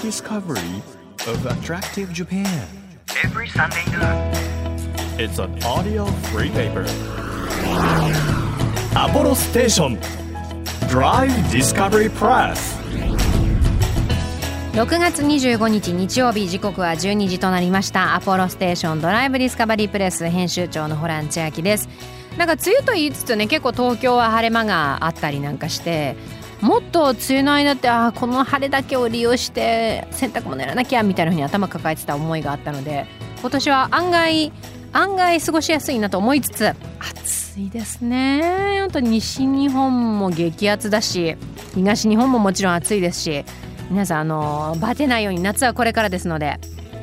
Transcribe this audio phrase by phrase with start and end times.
[0.00, 0.82] discovery
[1.26, 2.66] of attractive Japan.
[3.22, 4.32] every Sunday noon.
[5.18, 6.86] It's an audio free paper.
[8.96, 9.98] Apollo Station
[10.88, 12.78] Drive Discovery Press.
[14.72, 21.88] 6月25日日曜日時刻は12時となりましたアポロステーションドライブディスカバリープレス編集長のホラン千秋です
[22.38, 26.14] なんか梅雨と言いつつね結構東京は晴れ間があったりなんかして
[26.90, 33.06] と梅雨の間ってあーこの晴れだけを利用して洗濯物やらなきゃみたいなふうに頭抱えてた思いがあったので
[33.40, 34.52] 今年は案外
[34.92, 38.78] 案外過ごしやすいなと思いつつ暑いですね。
[38.80, 41.36] 本当に西日本も激アツだし
[41.74, 43.44] 東日本ももちろん暑いですし
[43.88, 46.58] 皆さんあのバテないように夏はこれからですので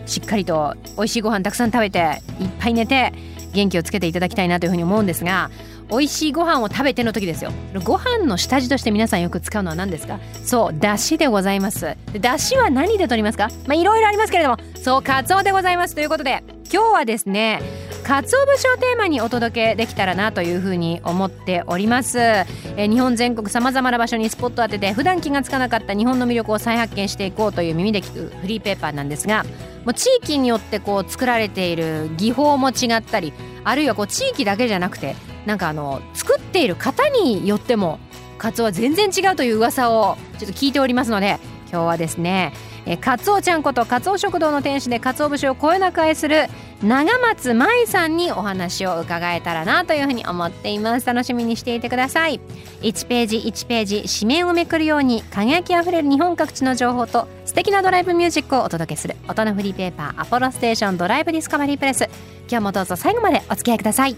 [0.06, 3.14] しっかりと美味しいご飯たくさん食べていっぱい寝て
[3.54, 5.50] 元気をつけていただきたいなというふうに思うんですが
[5.90, 7.52] 美味しいご飯を食べての時ですよ。
[7.84, 10.20] ご飯の下地として皆さんよく使うのは何ですか？
[10.44, 11.96] そうだしでございます。
[12.12, 13.50] でだしは何で取りますか？
[13.68, 15.96] まあいろいろありますけれどもそうかつおでございます。
[15.96, 17.62] ということで今日はですね
[18.04, 29.46] 鰹節をテーマにお届けできたらなというふうに思っております、えー日本全国さまざまな場所にスポットを当てて普段気がつかなかった日本の魅力を再発見していこうという耳で聞くフリーペーパーなんですが
[29.88, 33.32] もう地域によってこう作られている技法も違ったり
[33.64, 37.98] あるいはこう地域だけじゃなくてなんかあの作っている方によっても
[38.38, 41.40] カツオは全然違うという噂をちょっと聞いておりますので
[41.72, 42.52] 今日はですね
[42.88, 46.48] えーカツオちゃんことカツオ食堂の店主でカツオ節をこよなく愛する
[46.82, 51.06] 長松舞さんにお話を伺えたらなというふうに思っています。
[51.06, 52.40] 楽しみにしていてください。
[52.82, 62.10] 1ページ1ページ紙面をめくるように輝きあふれる日本各地の情報と素敵なドライブミュージックをお届けする音のフリーペーパーアポロステーションドライブディスカバリープレス。
[62.50, 64.16] 今日もどうぞ最後までお付き合いください。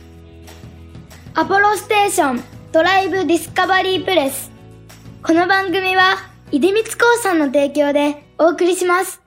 [1.34, 4.52] アポロステーションドライブディスカバリープレス。
[5.24, 9.22] この番組は、出光興産の提供でお送りします。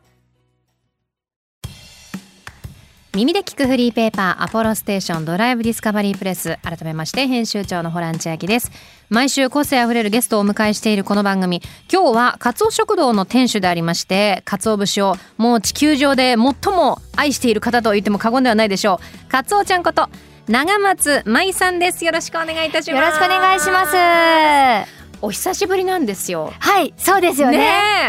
[3.15, 6.59] 耳で聞くフリーペーパーアポロステーションドライブディスカバリープレス。
[6.63, 8.73] 改めまして編集長のホラン千秋です。
[9.09, 11.63] 毎週個性あふれるゲストをお迎えしているこの番組。
[11.93, 19.31] 今日はカツオ食堂の店主でありましてカツオ節をもう地球上で最も愛している方と言っても過言ではないでしょう。
[19.31, 20.09] カツオちゃんこと
[20.49, 22.05] 長松舞さんです。
[22.05, 23.05] よろしくお願いいたします。
[23.05, 25.02] よろしくお願いします。
[25.23, 26.53] はお久しぶりなんですよ
[26.83, 27.59] い、そうですよね。
[27.59, 27.65] ね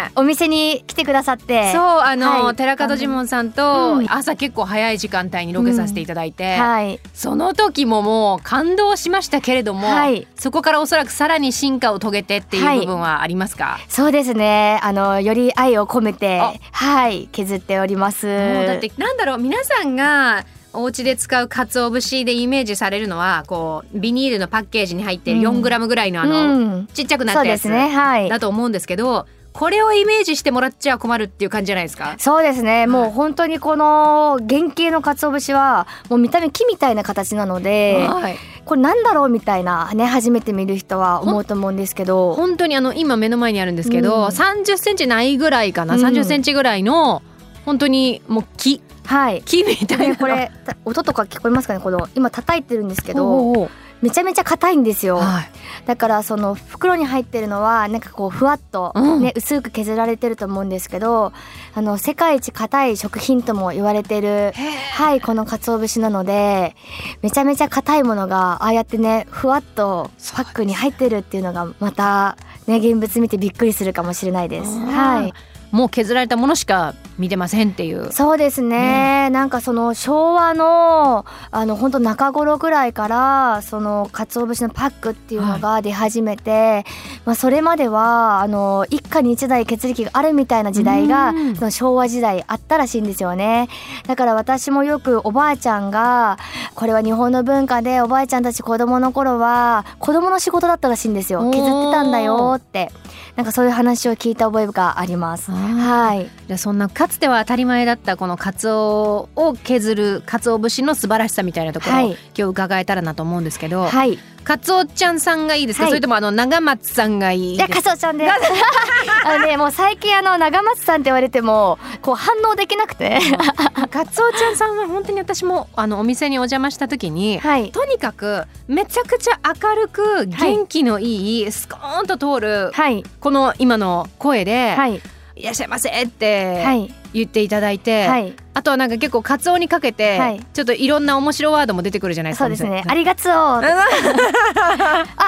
[0.10, 1.72] えお店に来てくださって。
[1.72, 7.00] そうあの、はい寺門ジモンさんとうん朝結構早い時間帯にロケさせていただいて、はい。
[7.14, 14.80] その時ももう感動しましたけれども、はいそこからおそらくさらに進化を遂げてっていうはい部分はありますか、そうですね。
[14.84, 18.26] あのより愛を込めてあ、はい、削っております。
[18.28, 25.48] もうだってなんだろう皆さんがお家で使う鰹節でイメージされるのはこうビニールのパッケージに入ってるうん。
[25.60, 27.90] 4グラムぐらいのあの、うん、ちっちゃくなそったやつうですね。
[27.90, 28.30] はい。
[28.30, 32.16] だと思うんですけどこれをイメージしてもらっちゃ困るっていう感じじゃないですか？
[32.18, 32.88] そうですね、い。
[32.88, 38.36] もう本当にこの原型の鰹節はもう見た目木みたいな形なのではい。
[38.66, 42.34] これなんだろうみたいなね初めて見る人は思うと思うんですけど。
[42.34, 44.26] 本当にあの今目の前にあるんですけど、うん。
[44.30, 46.02] 30センチないぐらいかな、うん。
[46.02, 47.22] 30センチぐらいの
[47.66, 49.42] 本当にもう木はい。
[49.44, 50.04] 木みたいな。
[50.14, 53.70] でこれた音とか聞こえますかねこの今叩いてるんですけど
[54.02, 55.52] めちゃめちゃ硬いんですよ、はい。
[55.86, 59.22] だからその袋に入ってるのはなんかこうふわっと、うん。
[59.22, 61.32] ね薄く削られてると思うんですけど
[61.74, 64.52] あの世界一硬い食品とも言われてる
[64.94, 66.76] はいこの鰹節なので
[67.22, 72.38] めちゃめちゃ硬いものがああやってねふわっとパックに入ってるっていうのがまた
[72.68, 74.80] ね現物見てびっくりするかもしれないです。
[74.80, 75.34] はい。
[75.72, 78.12] もう削られたものしか見てませんっていう。
[78.12, 79.30] そうですね。
[79.30, 86.86] なんかその昭和のあの本当中頃ぐらいからその鰹節のパックっていうのが出始めて、
[87.26, 91.56] まあ、それまではあの一家に一台血液があるみたいな時代がうん。
[91.56, 93.68] その昭和時代あったらしいんですよね。
[94.08, 96.38] だから私もよくおばあちゃんが
[96.76, 101.40] これは日本の文化でおばあちゃんたち子供の頃は子供の仕事だったらしいんですよ。
[101.52, 102.92] 削ってたんだよって。
[103.36, 105.52] なんかそういう話を聞いた覚えがあります。
[105.52, 106.30] はい。
[106.48, 117.76] じゃあそんなかつては当たり前だったこのカツオを削るカツオ節の素晴らしさみたいなところを、はい今日伺えたらなと思うんですけど、はいカツオちゃんさんがいいですか、はいそれともあの長松さんがいいですか？
[117.76, 118.32] カツオちゃんです。
[119.28, 123.20] あのね、もう最近あの長松さんって言われても、こう反応できなくて。
[123.92, 127.72] カツオちゃんさんは本当に私もあのお店にお邪魔した時に、はい。
[127.72, 133.04] とにかくめちゃくちゃ明るく元気のいい、スコーンと通るはい。
[133.20, 135.02] この今の声で、はい。
[135.44, 137.03] いらっしゃいませって、はい。
[137.14, 138.34] 言っていただいて、はい。
[138.56, 140.40] あとはなんか結構カツオにかけて、はい。
[140.54, 142.84] ちょっといろんな面白ワードも出てくるじゃないですかそうですね。
[142.86, 143.32] ありがつお
[143.64, 143.64] あ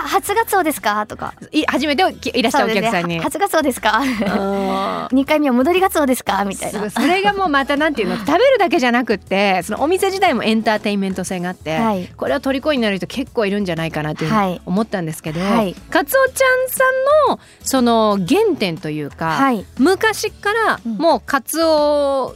[0.08, 1.06] 初がつおですか？
[1.08, 1.34] とか。
[1.52, 2.04] い初めて
[2.38, 4.02] いらっしゃるお客さんに、初がつおですか？
[4.28, 6.46] あー二回目は戻りがつおですか？
[6.46, 6.90] みたいな。
[6.90, 12.08] それがもうまたなんていうの食べるだけじゃなくってそのお店自体もエンターテインメント性があって、はい。
[12.16, 14.62] これは虜になる人結構いるんじゃないかなというふうにはい。
[14.66, 15.74] 思ったんですけど、はい。
[15.90, 16.84] カツオちゃんさ
[17.28, 19.66] んのその原点というか、はい。
[19.80, 21.75] 昔からうんもうカツオ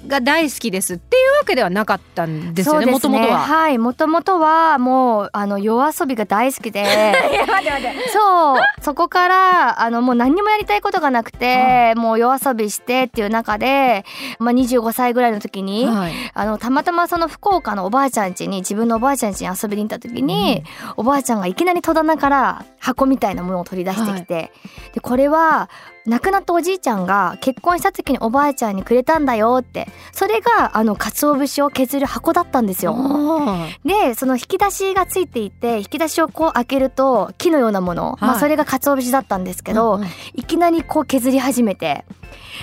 [0.08, 3.40] が大好きですっていうわけではなかったんですよねもともとは。
[3.40, 3.78] はい。
[3.78, 6.86] もともとはもうあの夜遊びが大好きで。
[8.14, 8.58] そう。
[8.82, 14.06] そこからあのもう何にもやりたいことがなくて、もう夜遊びしてっていう中で、
[14.40, 16.14] まあ、25歳ぐらいの時に、はい。
[16.34, 20.64] あのたまたまその福岡のおばあちゃん家に自分のおばあちゃん家に遊びに行った時に、
[20.98, 24.52] おばあちゃんがいきなり戸棚から箱みたいなものを取り出してきて、
[24.94, 25.70] でこれは
[26.10, 32.96] 亡くなったおじいちゃんが結婚した時におばあちゃんにくれたんだよってそれがあの鰹節を削る箱だったんですよ。
[32.98, 40.08] あでその引き出しがついていて引き出しをこう開けると木のようなもの、まあ、それが鰹節だったんですけど、うんうん。
[40.34, 42.06] いきなりこう削り始めて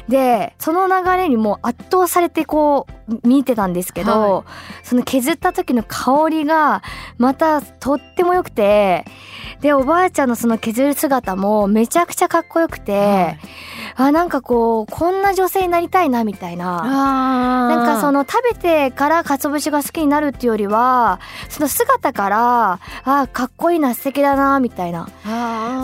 [0.08, 4.44] でその流れにもう圧倒されてこう見てたんですけど、は
[4.82, 6.82] その削った時の香りが
[7.18, 9.04] またとっても良くて
[9.60, 13.38] でおばあちゃんのその削る姿もめちゃくちゃかっこよくて、はい
[13.98, 16.82] あなんかこうこんな女性になりたいなみたいな。
[17.68, 25.08] なんかその食べてから鰹節が好きになるっていうよりはその姿からあーかっこいいな素敵だなみたいな。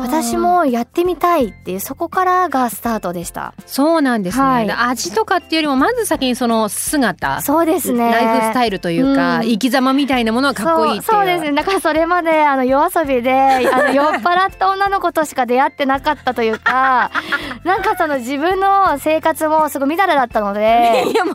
[0.02, 3.54] 私もやってみたいっていうそこからがスタートでした。
[3.66, 4.70] そうなんですね、はい。
[4.70, 7.40] 味とかっていうよりもまず先にその姿。
[7.40, 8.10] そうですね。
[8.10, 9.42] ライフスタイルというか、うん。
[9.44, 11.52] 生き様みたいなものはかっこいいってそうですね。
[11.52, 17.10] だからそれまであの夜遊びであの酔っ払った女の子としか出会ってなかったというか
[17.64, 21.04] なんかその自分の生活もすごいみだらだったので。
[21.08, 21.34] いやもう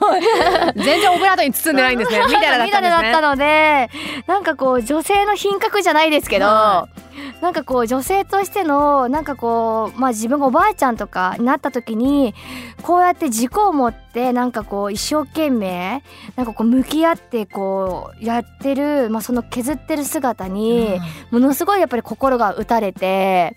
[0.76, 2.20] 全然オブラートに包んでないんですね。
[2.28, 2.66] みだったんですね。
[2.66, 3.90] みだらだったので
[4.28, 6.90] なんかこう女性の品格じゃないですけど、は
[7.42, 12.34] なんかこう女性としてのなんかこうまあ自分がおばあちゃんとかになった時に
[12.82, 16.04] こうやって軸を持ってなんかこう一生懸命
[16.36, 21.00] なんかこう向き合ってこうやってる、まあ、その削ってる姿に
[21.32, 23.56] ものすごいやっぱり心が打たれて。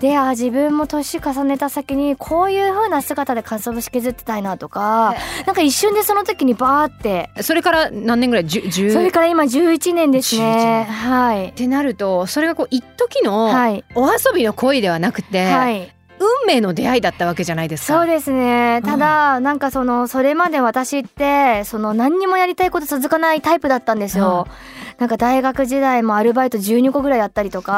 [0.00, 5.14] であ自分も年重ねた先にこういう風な姿でかつお節削ってたいなとか
[5.46, 10.86] なんか一瞬でその時にバーってそれから何年ぐらい？10 10それから今11年ですね。
[10.88, 11.52] 11はいっ。
[11.52, 13.84] てなるとそれがこう一時のはい。
[13.94, 15.94] お遊びの恋ではなくて、はい。
[16.18, 17.98] 運命の出会いだったわけじゃないですか。
[17.98, 18.80] そうですね。
[18.84, 24.46] ただ、なんかその、それまで私って、その何にもやりたいこと続かないタイプだったんですよ。
[24.98, 27.72] なんか大学時代もアルバイト12個ぐらいやったりとか。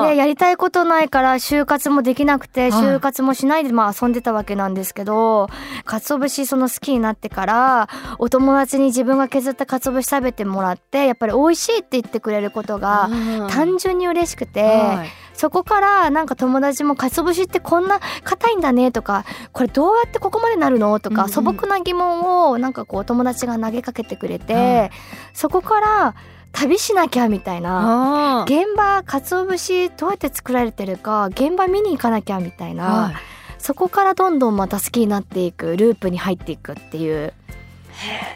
[0.00, 0.10] あー。
[0.10, 2.82] で、やりたいことないから就活もできなくて、はい。
[2.82, 5.48] 就活もしないでまあ遊んでたわけなんですけど、
[5.84, 13.48] 鰹節その好きになってから、お友達に自分が削った鰹節食べてもらって、やっぱり美味しいって言ってくれることが、うん。
[13.48, 20.98] 単純に嬉しくて、はいそこからなんか友達も鰹節ってこんな硬いんだねとかこれどうやってここまでなるの？
[20.98, 21.32] とか、うんうん。
[21.32, 24.90] 素朴な疑問をなんかこう友達が投げかけてくれて、はい。
[25.34, 26.14] そこから
[26.52, 33.14] 旅しなきゃみたいな現場鰹節どうやって作られてるか現場見に行かなきゃみたいな、はい。
[33.58, 37.34] そこからどんどんまた好きになっていくループに入っていくっていう。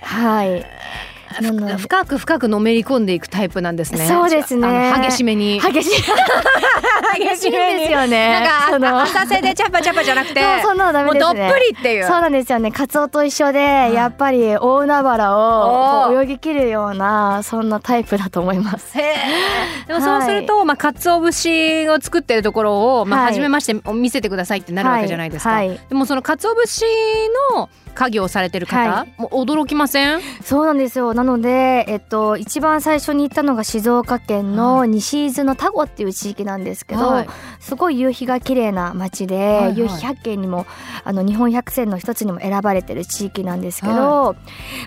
[0.02, 0.66] はい、
[1.40, 4.06] なので深く深くのめり込んでいくタイプなんですね。
[4.06, 5.60] そうですね激しめに。
[5.60, 6.02] 激しい
[7.18, 8.40] 激しいんですよね。
[8.40, 11.40] なんかその浅瀬でチャパチャパじゃなくて、そうそんなのダメですね。
[11.40, 12.06] どっぷりっていう。
[12.06, 12.72] そうなんですよね。
[12.72, 13.60] カツオと一緒で、
[13.92, 18.96] やっぱり大海原を泳ぎ切るようなそんなタイプだと思います。
[18.96, 25.50] でもそうすると、まあ鰹節を作ってるところを、まあはい初めまして見せてくださいってなるわけじゃないですか。
[25.50, 26.84] はいはいでもその鰹節
[27.54, 30.20] の家業をされてる方、はもう驚きません？
[30.42, 31.14] そうなんですよ。
[31.14, 37.28] なので、えっと一番最初に行ったのが静岡県の西伊豆の田子っていう地域なんですけど、はい。
[37.60, 39.78] すごい夕日が綺麗な街で、いはい。
[39.78, 40.66] 夕日百景にも
[41.04, 44.36] あの日本百選の一つにも選ばれてる地域なんですけど、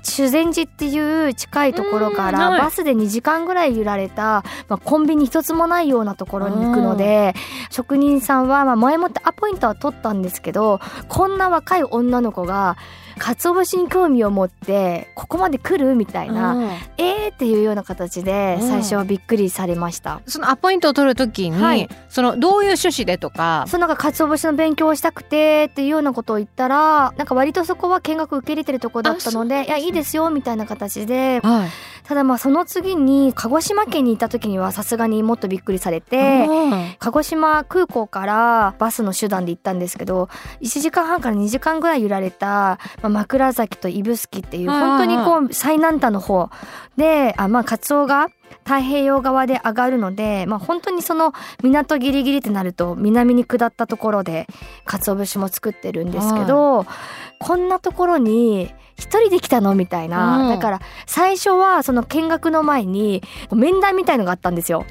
[0.02, 7.34] 修善寺っていう近いところからバスで2時間ぐらい揺られた、まあ、コンビニ一つもないようなところに行くので、
[7.70, 12.78] 職人さんはまあ前もってアポイントは取ったんですけどこんな若い女の子が
[13.18, 16.64] 鰹節に興味を持ってここまで来るみたいな、うん。
[16.98, 18.68] えーっていうような形でうん。
[18.68, 20.22] 最初はびっくりされました。
[20.26, 21.90] そのアポイントを取るときに、はい。
[22.10, 31.70] そのどういう趣旨でとか、そうなんか鰹節の勉強をしたくてっていうようなことを言ったらなんか割とそこは見学受け入れてるとこだったのでいやいいですよみたいな形ではい、
[32.04, 36.46] ただまあその次に鹿児島県に行った時にはさすがにもっとびっくりされて。
[36.50, 40.30] うん鹿児島空港からバスの手段で行ったんですけど
[40.62, 46.50] 1時間半から2時間ぐらい揺られたまあ、枕崎と指宿っていう本当にこう最南端の方
[46.98, 48.30] であまあカツオが
[48.64, 54.48] 太平洋側で上がるので、まあ、本当にその港ギリギリってなると南に下ったところで
[54.86, 56.86] 鰹節も作ってるんですけど、
[57.40, 59.74] こんなところに一人で来たの？
[59.76, 60.50] みたいな、うん。
[60.50, 64.86] だから最初はその見学の前に面談みたいのがあったんですよ。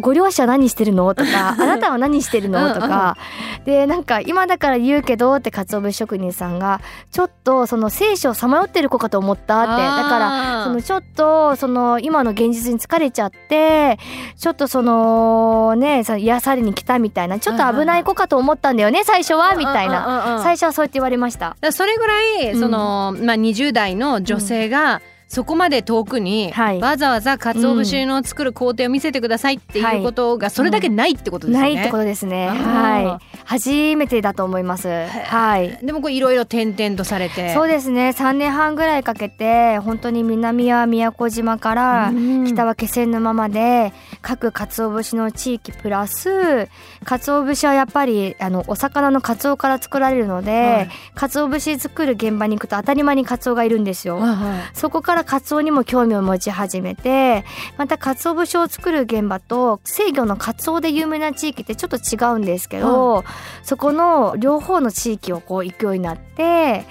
[0.00, 1.14] ご両親何してるの？
[1.14, 2.74] とか あなたは何してるの？
[2.74, 3.16] とか。
[3.64, 6.80] でなんか今だから言うけどって鰹節職人さんが
[7.12, 9.82] ちょっとその聖書をさまよってる子かと思ったって。
[9.82, 13.98] だからそのちょっとその今の現実に疲れちゃって
[14.36, 20.06] ちょっとそのねさ癒されに来たみたいなちょっと危ない子かと思ったんだよね最初はみたいな。
[20.06, 20.42] うんうんうんうん。
[20.42, 21.56] 最初はそうやって言われました。
[21.72, 22.60] それぐらい、うん。
[22.60, 31.74] その、まあ、20代の女性が、そこまで遠くに、はいわざわざ鰹節の作る工程を見せてくださいっていうことがそれだけないってことですよね。
[31.74, 32.48] ないってことですね。
[32.48, 33.38] はい。
[33.44, 34.88] 初めてだと思います。
[34.88, 35.78] はい。
[35.84, 38.10] でもこういろいろ転々とされてそうですね。
[38.16, 43.92] 3年半ぐらいかけて本当に南は宮古島からうん北は気仙沼まで
[44.22, 46.68] 各鰹節の地域プラス
[47.04, 54.16] 鰹節はやっぱりあのお魚の鰹から作られるので、はい鰹節作る現場に行くと当たり前に鰹がいるんですよ。
[54.16, 57.44] はいはいそこからカツオにも興味を持ち始めて
[57.76, 63.24] またカツオ節を作る現場と制御のカツオで有名な地域ってちょっと違うんですけど、
[63.62, 66.84] そこの両方の地域をこう行くようになって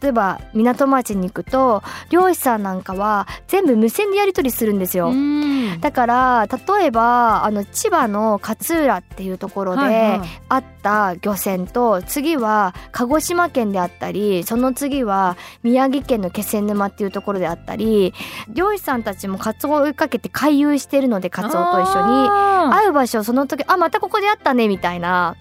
[0.00, 5.10] 例えば港町に行くと漁師さんなんかは全部無線でやり取りするんですよ。
[5.10, 5.80] うん。
[5.80, 10.28] だから例えばあの千葉の勝浦っていうところで、はいはい。
[10.48, 18.14] あった漁船と次は鹿児島県であったりその次は宮城県の気仙沼っていうところであったり
[18.48, 22.28] 漁師さんたちもカツオを追いかけて回遊してるのでカツオと一緒に。
[22.30, 25.36] あ会う場所その時あまたここで会ったねみたいな。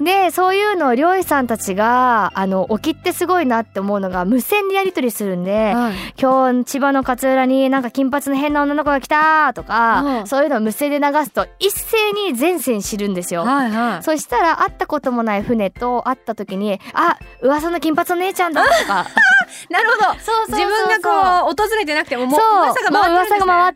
[0.00, 5.94] でそういうのを漁師さんたちがあの沖ってすごいなって思うのが無線でやり取りするんでーはい。
[6.20, 10.26] 今日千葉の勝浦になんか金髪の変な女の子が来たとか、うん。
[10.26, 13.42] そういうのを無声で流すと一斉に全線知るんですよ。
[13.44, 14.02] はいはい。
[14.02, 19.06] そしたら会ったこともない船と会った時に「あ噂の金髪の姉ちゃんだ」とか
[19.70, 20.20] なるほど。
[20.20, 23.74] そう自分がこう訪れてなくてももう噂が回ってね、噂が回っ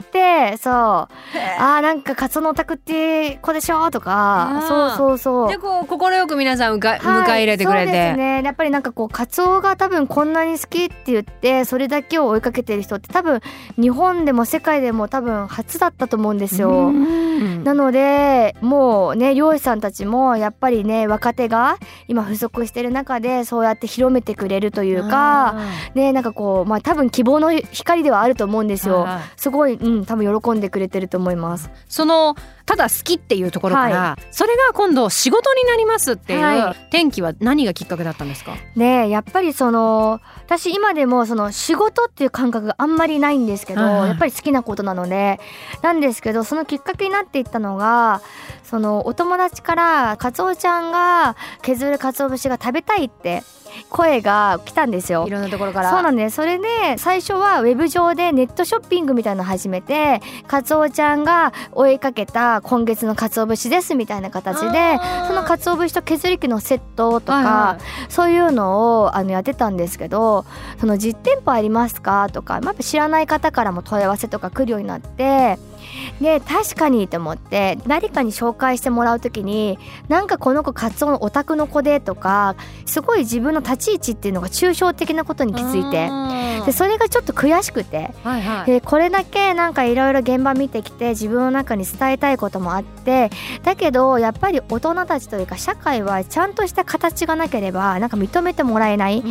[0.53, 0.75] てそう。
[0.75, 3.91] あへーなんかカツオのお宅って子でしょ？
[3.91, 4.65] とか。
[4.69, 5.49] そうそうそう。
[5.49, 8.43] でこう快く皆さん迎え,、はい迎え入れてくれそうですて、ね。
[8.45, 13.41] やっぱりなんかこうカツオが多分こんなに好きって言ってそれだけを追いかけてる人って多分
[13.81, 16.71] 日本でも世界でも多分初だったと思うんですよ。
[16.71, 25.55] うんなのでもうね漁師さんたちもやっぱりね若手が今不足してる中でそうやって広めてくれるというか
[25.95, 29.07] ねなんかこうまあ多分希望の光ではあると思うんですよ。
[29.37, 31.71] すごい、うん、多分喜んでくれてると思います。
[31.89, 38.57] そのただ好きっていうところから、はそれが今度仕事になりますっていう、は転機は何がきっかけだったんですか？
[38.77, 44.09] ねやっぱりその私今でもその仕事っていう感覚があんまりないんですけど、はいはい。
[44.09, 45.41] やっぱり好きなことなので。
[45.83, 48.21] なんですけどそのきっかけになっていったのが
[48.65, 53.43] そのお友達からカツオちゃんが削る鰹節が食べたいって
[53.91, 55.27] 声が来たんですよ。
[55.27, 55.31] い。
[55.31, 55.91] ろんなところから。
[55.91, 56.37] そうなんです。
[56.37, 68.13] それで最初はウェブ上でネットショッピングみたいなの始めてカツオちゃんが追いかけた今月の鰹節ですみたいな形でその鰹節と削り器のセットとか、はいはい。
[68.13, 70.45] そういうのをあのやってたんですけど
[70.81, 75.59] その実店舗ありますかとか、まあ、知らない方からも問い合わせとか来るようになって
[76.21, 79.79] で確かにと思って誰かに紹介してもらう時に
[80.09, 88.67] なんかこの子カツオのオタクの子でとかすごい自分の立ち位置っていうのが抽象的なことに気づいてでそれがちょっと悔しくてはいはい。
[88.67, 93.31] でこれだけなんかいろいろ現場見てきて自分の中に伝えたいこともあって
[93.63, 99.23] だけどやっぱり大人たちというか社会はちゃんとした形がなければなんか認めてもらえない。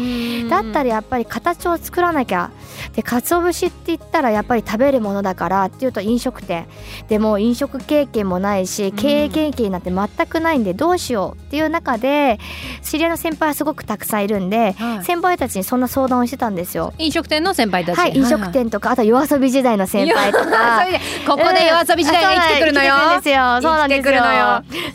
[0.50, 2.52] だったらやっぱり形を作らなきゃ。
[2.94, 6.68] で鰹節って言ったらやっぱり食べるものだからっていうと飲食店
[7.08, 12.40] でも飲食経験もないし経営経験なんて全くないんでどうしようっていう中で
[12.82, 15.04] 知り合いの先輩はすごくたくさんいるんではい。
[15.04, 16.94] 先輩たちにそんな相談をしてたんですよ。
[16.98, 17.98] 飲食店の先輩たち。
[17.98, 20.86] はい、飲食店とかあと夜遊び時代の先輩とか。
[21.28, 24.14] ここで夜遊び時代が生きてくるのよ、うんそうなんですよ。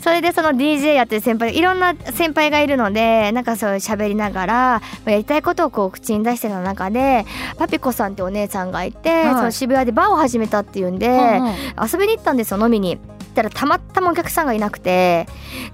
[0.01, 7.25] それでその DJ やってる先輩いろんな先輩がいるのでなんかそう喋りながらまあやりたいことをこう口に出してた中で
[7.57, 9.33] パピコさんってお姉さんがいて、はい。
[9.35, 11.53] その渋谷でバーを始めたっていうんで、うんうん
[11.91, 12.99] 遊びに行ったんですよ飲みに。
[13.33, 15.27] ったらたまたまお客さんがいなくて。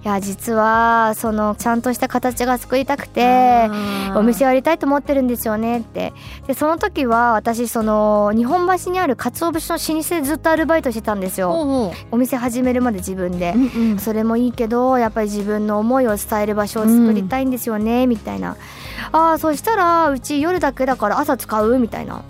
[0.03, 3.69] いや実はそのちゃんとした形が作りたくて
[4.15, 6.13] お店やりたいと思ってるんですよねって。
[6.47, 11.51] でその時は私その日本橋にある鰹節の老舗でずっとアルバイトしてたんですよ。
[11.51, 13.53] おうお店始めるまで自分で。
[13.55, 13.99] うんうん。
[13.99, 18.55] それもいいけどやっぱり自分の思いを伝える場所を作りたいんですよね、みたいな。
[19.11, 22.21] ああそしたらうち夜だけだから朝使うみたいな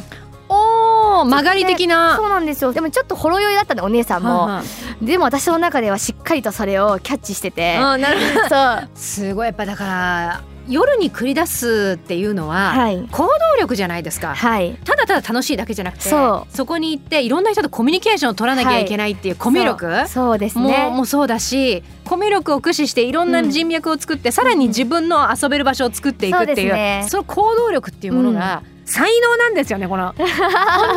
[1.26, 2.16] 曲がり的な。
[2.16, 2.74] そうなんですよ。
[2.74, 4.64] でもちょっとほろ酔いだったねお姉さんも、はいは
[5.02, 5.06] い。
[5.06, 7.78] でも私の中ではしっかりとそれをキャッチしてて。
[7.78, 8.50] なるほど。
[8.50, 8.90] そう。
[8.96, 13.08] すごいやっぱだから夜に繰り出すっていうのははい。
[13.12, 14.36] 行動力じゃないですか。
[14.36, 14.78] はい。
[14.86, 16.66] ただただ楽しいだけじゃなくてそう。
[16.66, 20.90] こに行っていろんな人とコミュニケーションを取らなきゃいけないっていうコミュ力、そうそうですね。
[20.92, 27.06] もうそうだしコミュ力を駆使していろんな人脈を作って、さらに自分の遊べる場所を作っていくっていう,、そうですね。
[27.08, 30.14] その行動力っていうものが、才能なんですよねこの。
[30.18, 30.28] 本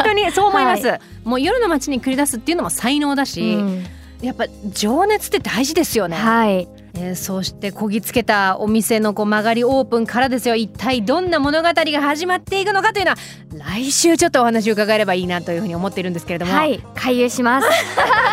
[0.05, 3.87] 当にそう思います、もう夜の街に繰り出すっていうのも才能だし、うん。
[4.23, 6.69] やっぱ情熱って大事ですよね、はい。
[6.95, 10.55] えーそしてこぎつけたお店のこう曲がりオープンからですよ。
[10.55, 13.17] 一体どんな物語が始まっていくのかというのは
[13.75, 16.83] 来週ちょっとお話を伺えればいいなというふうに思っているんですけれども、はい。
[16.95, 17.69] 回遊します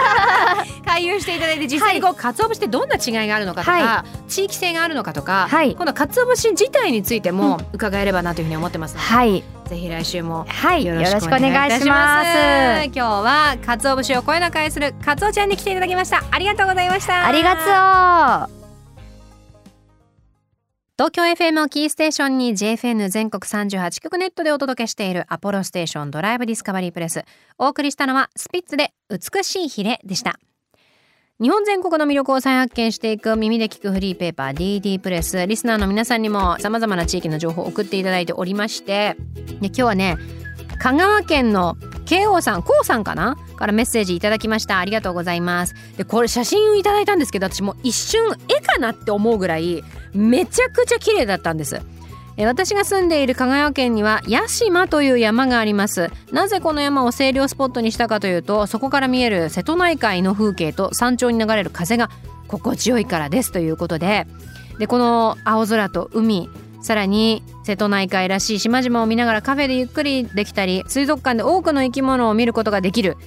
[0.99, 5.75] 回遊していただいて実際にこう、鰹節ってどんな違いがあるのかとか、は地域性があるのかとか、はい。
[5.75, 9.43] この鰹節自体についても伺えればなというふうに思ってますので、はい。
[9.67, 10.85] ぜひ来週もはい。
[10.85, 12.83] よろしくお願いいたし願いしまます。
[12.83, 16.23] す今日は鰹節をこよなく愛する鰹ちゃんに来ていただきました。
[16.31, 17.25] ありがとうございました。
[17.25, 18.59] ありがとう。
[20.97, 27.23] 東京 FM をキーステーションに JFN 全国38局ネットでお届けしているアポロステーションドライブディスカバリープレス。
[27.57, 30.39] お送りしたのはスピッツで美しいヒレでした
[31.41, 39.15] 日本全国の魅力を再発見していく耳で聞くフリーペーパー DD プレスリスナーの皆さんにも様々な地域の情報を送っていただいておりまして
[39.61, 40.17] で今日はね
[40.79, 43.37] 香川県の慶応さん、こうさんかな？
[43.57, 44.79] からメッセージいただきました。
[44.79, 45.75] ありがとうございます。
[45.97, 51.81] で、これ写真をいただいたんですけど、私もう一瞬絵かなって思うぐらい、めちゃくちゃ綺麗だったんです。
[52.39, 56.09] え私が住んでいる香川県には屋島という山があります。
[56.31, 62.09] なぜこの山を清涼スポットにしたかというとそこから見える瀬戸内海の風景と山頂に流れる風が
[62.47, 64.25] 心地よいからですということで
[64.79, 66.49] でこの青空と海
[66.81, 73.17] さらに瀬戸内海らしい島々を見ながらカフェでゆっくりできたり水族館で多くの生き物を見ることができる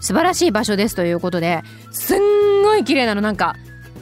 [0.00, 3.54] 素晴らしい場所ですということですんごい綺麗なのなんか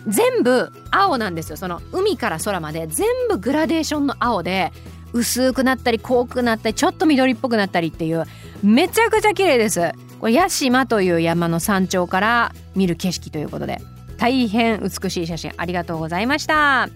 [0.07, 1.57] 全部青なんですよ。
[1.57, 2.87] その海から空まで。
[2.87, 4.73] 全部グラデーションの青で
[5.13, 8.25] 薄くなったり濃くなったりちょっと緑っぽくなったりっていう
[8.63, 9.93] めちゃくちゃ綺麗です。
[10.21, 13.79] これ屋島という山の山頂から見る景色ということで
[14.19, 15.53] 大変美しい写真。
[15.57, 16.89] ありがとうございました。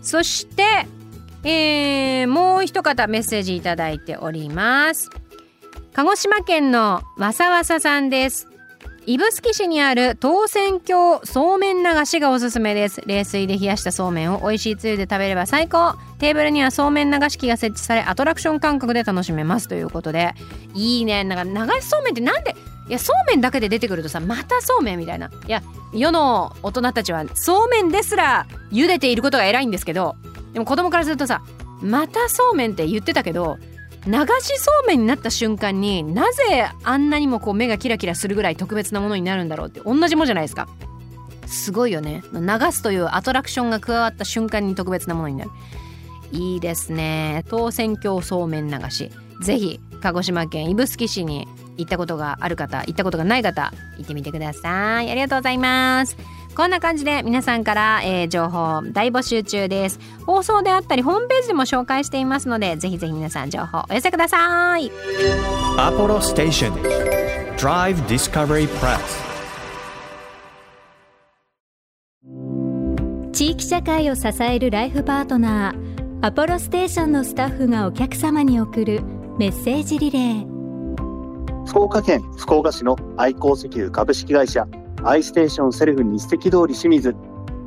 [0.00, 0.64] そして、
[1.44, 5.10] えーもう一方メッセージいただいております。
[5.92, 8.51] 鹿児島県のわさわささんです。
[9.04, 13.02] 指宿市にある当選郷そうめん流しがおすすめです。
[13.04, 15.96] 冷水で冷やしたそうめんを美味しいつゆで食べれば最高。
[16.20, 19.66] テーブルにはそうめん流し器が設置されアトラクション感覚で楽しめます。
[19.66, 20.34] ということで。
[20.74, 21.24] いいね。
[21.24, 22.54] なんか流しそうめんってなんで？
[22.88, 25.30] いやそうめんだけで出てくるとさまたそうめんみたいな。
[25.46, 25.62] いや
[25.92, 30.16] 世の大人たちはそうめんですら茹でていることが偉いんですけど
[30.52, 31.42] でも子供からするとさ
[31.80, 33.58] またそうめんって言ってたけど
[34.06, 40.68] 流しそうめんになった瞬間になぜあんなにもこう目がキラキラするぐらい特別なものになるんだろうって同じものじゃないですか。
[41.46, 42.22] すごいよね。
[42.32, 42.40] 流
[42.72, 45.50] すというアトラクションが加わった瞬間に特別なものになる。
[46.32, 47.44] いいですね。
[47.48, 49.10] 当選郷そうめん流し。
[49.42, 55.10] ぜひ鹿児島県指宿市に行ったことがある方行ったことがない方行ってみてください。
[55.10, 56.16] ありがとうございます。
[56.54, 59.98] こんな感じで皆さんから、えー情報大募集中です。
[60.26, 64.90] 放送であったりホームページでも紹介していますのでぜひぜひ皆さん情報お寄せください。
[65.76, 66.72] Apollo Station
[67.56, 68.98] Drive Discovery Press
[73.32, 79.02] 地域社会を支えるライフパートナーアポロステーションのスタッフがお客様に送る
[79.38, 81.66] メッセージリレー。
[81.66, 84.66] 福岡県福岡市の愛好石油株式会社
[85.04, 87.16] アイステーションセルフ日赤通り清水。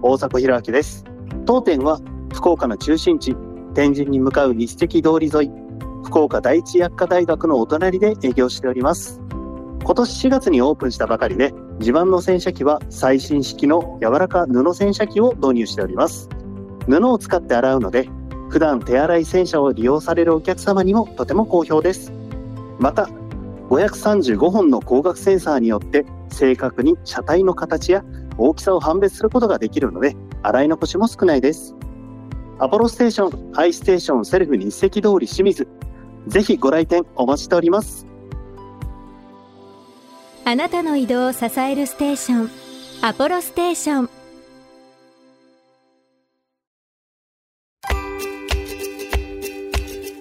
[0.02, 1.04] 大迫弘明です。
[1.45, 2.00] 当店は
[2.34, 3.36] 福岡の中心地
[3.74, 5.52] 天神に向かう日赤通り沿い。
[6.06, 9.19] 福岡第一薬科大学のお隣で営業しております。
[9.84, 16.30] 今年4月にオープンしたばかりで自慢の洗車機は最新式の柔らか布洗車機を導入しております。
[16.88, 18.08] 布を使って洗うので
[18.50, 22.13] 普段手洗い洗車を利用されるお客様にもとても好評です。
[22.80, 23.10] また
[23.69, 28.04] 535本の光学センサーによって正確に車体の形や
[28.38, 31.76] 大きさを判別することができるので洗い残しも少ないです。
[32.60, 35.68] アポロステーションアイステーションセルフ日赤通り清水。
[36.28, 38.08] ぜひご来店お待ちしております。
[40.46, 42.50] あなたの移動を支えるステーション
[43.02, 44.25] アポロステーション。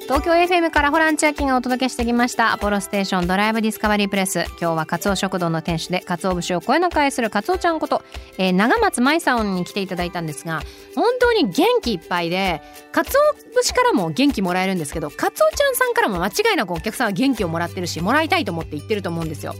[0.04, 2.52] 東京 FM からホラン千秋がお届けしてきました。
[2.52, 4.44] アポロステーションドライブディスカバリープレス。
[4.60, 8.02] 今日はカツオ食堂の店主でカツオ節をこよなく愛するカツオちゃんこと、
[8.36, 10.60] えー長松舞さんに来ていただいたんですが
[10.94, 12.60] 本当に元気いっぱいで
[12.92, 19.54] カツオ節からも元気もらえるんですけどカツオちゃんさんからも間違いなくお客さんは元気をもらってるしもらいたいと思って言ってると思うんですよ。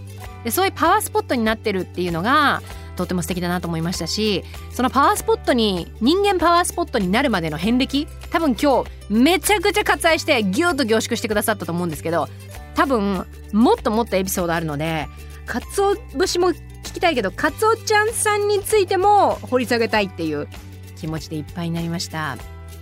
[0.45, 2.61] でそういうパワースポットになってるっていうのが
[2.95, 12.29] とても素敵だなと思いましたしそのパワースポットに人間パワースポットになるまでの遍歴多分今日めちゃくちゃ割愛してギュッと凝縮してくださったと思うんですけど
[12.75, 15.09] 多分もっともっとエピソードあるので
[15.47, 20.49] かつお節も聞きたいけどかつおちゃんさんについても掘り下げたいっていう
[20.97, 22.37] 気持ちでいっぱいになりました。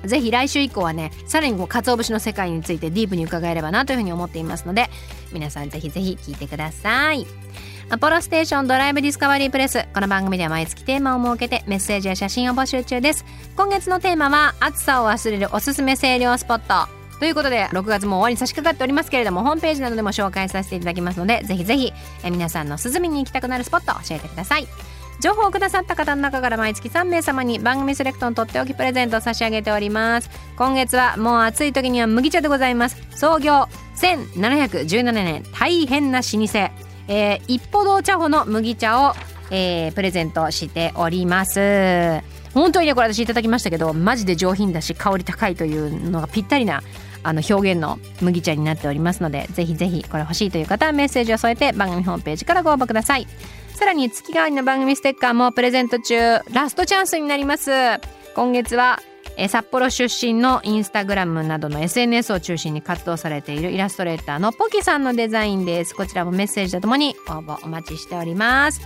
[0.05, 4.91] ぜひ来週以降はねさらにこう鰹節の世界についてディープに伺えればなというふうに思っていますので
[5.33, 7.27] 皆さんぜひぜひ聞いてください。
[7.93, 9.87] アポロステーションドライブディスカバリープレス。
[9.93, 13.27] この番組では毎月テーマを設けてメッセージや写真を募集中です。
[13.55, 16.91] 今月のテーマは暑さを忘れるおすすめ清涼スポット。
[17.19, 21.93] ということで6月も終わりに差し掛かっておりますけれどもホームページなどでも紹介させていただきますのでぜひぜひ
[22.25, 24.67] え皆さんの涼みに行きたくなるスポットを教えてください。
[25.21, 30.31] 情報をくださった方の中から毎月3名様に番組セレクトのとっておきプレゼントを差し上げております。
[30.57, 32.97] 今月はもう暑い時には麦茶でございます。
[33.11, 35.45] 創業1717年。
[35.53, 36.92] 大変な老舗。
[37.09, 39.15] えー、一歩堂茶舗の麦茶を、
[39.51, 42.23] えープレゼントしております。
[42.55, 46.83] 本当にねこれ私いただきましたけどマジで上品だし香り高いというのがぴったりな
[47.23, 53.27] あの表現の麦茶になっておりますのでぜひぜひこれ欲しいという方はメッセージを添えて番組ホームページからご応募ください。
[53.75, 56.41] さらに月替わりの番組ステッカーもプレゼント中。
[56.53, 57.71] ラストチャンスになります。
[58.35, 59.01] 今月は
[59.37, 65.95] え札幌出身のインスタグラムなどの SNS を中心に活動されているイラストレーターのポキさんのデザインです。
[65.95, 68.81] こちらもメッセージとともに応募お待ちしております。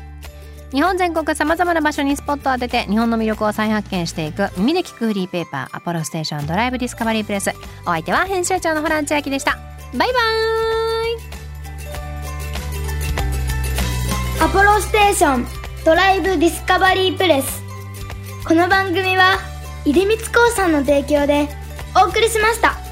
[0.73, 7.51] 日本全国さまざまな場所にスポットを当てて日本の魅力を再発見していく耳で聞くフリーペーパーアポロステーションドライブディスカバリープレス。
[7.83, 9.53] お相手は編集長のホラン千秋でした。
[9.53, 10.09] バイバー
[14.43, 14.47] イ。
[14.49, 15.47] アポロステーション
[15.85, 17.63] ドライブディスカバリープレス。
[18.47, 19.56] この番組は
[19.93, 21.49] 出光興産の提供で
[21.95, 22.86] お送りしました。